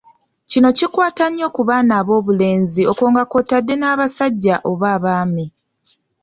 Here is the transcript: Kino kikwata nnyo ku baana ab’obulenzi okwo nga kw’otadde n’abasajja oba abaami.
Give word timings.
Kino 0.49 0.69
kikwata 0.77 1.25
nnyo 1.29 1.47
ku 1.55 1.61
baana 1.69 1.93
ab’obulenzi 2.01 2.81
okwo 2.91 3.05
nga 3.11 3.23
kw’otadde 3.29 3.73
n’abasajja 3.77 4.55
oba 4.71 4.87
abaami. 4.95 5.45